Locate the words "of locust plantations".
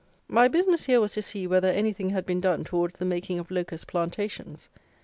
3.37-4.67